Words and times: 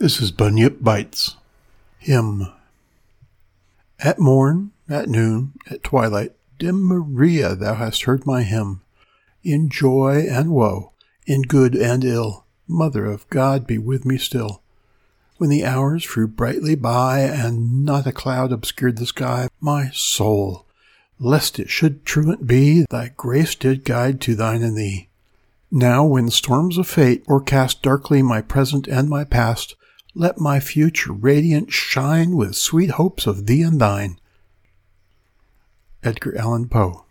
This 0.00 0.20
is 0.20 0.30
Bunyip 0.30 0.80
Bites. 0.80 1.34
Hymn. 1.98 2.46
At 3.98 4.20
morn, 4.20 4.70
at 4.88 5.08
noon, 5.08 5.54
at 5.68 5.82
twilight, 5.82 6.36
dim 6.56 6.84
Maria, 6.84 7.56
thou 7.56 7.74
hast 7.74 8.04
heard 8.04 8.24
my 8.24 8.44
hymn. 8.44 8.80
In 9.42 9.68
joy 9.68 10.24
and 10.30 10.52
woe, 10.52 10.92
in 11.26 11.42
good 11.42 11.74
and 11.74 12.04
ill, 12.04 12.44
Mother 12.68 13.06
of 13.06 13.28
God, 13.28 13.66
be 13.66 13.76
with 13.76 14.04
me 14.04 14.18
still. 14.18 14.62
When 15.38 15.50
the 15.50 15.64
hours 15.64 16.04
flew 16.04 16.28
brightly 16.28 16.76
by, 16.76 17.22
and 17.22 17.84
not 17.84 18.06
a 18.06 18.12
cloud 18.12 18.52
obscured 18.52 18.98
the 18.98 19.06
sky, 19.06 19.48
my 19.60 19.90
soul, 19.90 20.64
lest 21.18 21.58
it 21.58 21.70
should 21.70 22.04
truant 22.04 22.46
be, 22.46 22.86
thy 22.88 23.10
grace 23.16 23.56
did 23.56 23.84
guide 23.84 24.20
to 24.20 24.36
thine 24.36 24.62
and 24.62 24.76
thee. 24.76 25.08
Now, 25.72 26.04
when 26.04 26.30
storms 26.30 26.78
of 26.78 26.86
fate 26.86 27.24
o'ercast 27.28 27.82
darkly 27.82 28.22
my 28.22 28.40
present 28.40 28.86
and 28.86 29.08
my 29.08 29.24
past, 29.24 29.74
let 30.18 30.40
my 30.40 30.58
future 30.58 31.12
radiant 31.12 31.72
shine 31.72 32.34
with 32.34 32.56
sweet 32.56 32.90
hopes 32.90 33.24
of 33.24 33.46
thee 33.46 33.62
and 33.62 33.80
thine. 33.80 34.18
Edgar 36.02 36.36
Allan 36.36 36.68
Poe 36.68 37.04